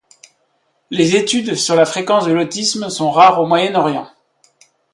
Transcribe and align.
Les 0.89 1.15
études 1.15 1.53
sur 1.53 1.75
la 1.75 1.85
fréquence 1.85 2.25
de 2.25 2.31
l'autisme 2.31 2.89
sont 2.89 3.11
rares 3.11 3.39
au 3.39 3.45
Moyen-orient. 3.45 4.09